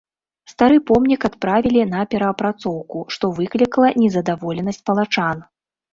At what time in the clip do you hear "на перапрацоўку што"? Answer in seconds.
1.91-3.25